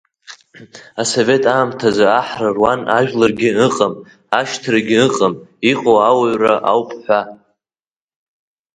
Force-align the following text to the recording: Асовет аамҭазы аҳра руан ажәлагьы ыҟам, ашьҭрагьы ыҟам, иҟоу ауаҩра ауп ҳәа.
Асовет 1.01 1.43
аамҭазы 1.53 2.05
аҳра 2.19 2.49
руан 2.55 2.81
ажәлагьы 2.97 3.49
ыҟам, 3.67 3.93
ашьҭрагьы 4.39 4.97
ыҟам, 5.07 5.33
иҟоу 5.71 5.97
ауаҩра 6.09 6.53
ауп 6.71 6.89
ҳәа. 7.03 7.21